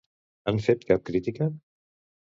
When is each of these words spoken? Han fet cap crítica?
Han 0.51 0.61
fet 0.69 0.89
cap 0.93 1.05
crítica? 1.13 1.53